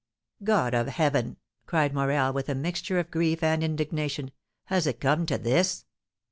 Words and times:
"God 0.43 0.73
of 0.73 0.87
heaven!" 0.87 1.37
cried 1.67 1.93
Morel, 1.93 2.33
with 2.33 2.49
a 2.49 2.55
mixture 2.55 2.97
of 2.97 3.11
grief 3.11 3.43
and 3.43 3.63
indignation, 3.63 4.31
"has 4.63 4.87
it 4.87 4.99
come 4.99 5.27
to 5.27 5.37
this?" 5.37 5.85